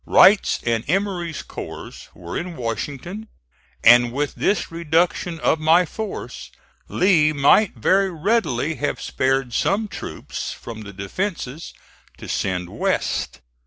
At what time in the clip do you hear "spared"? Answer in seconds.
8.99-9.53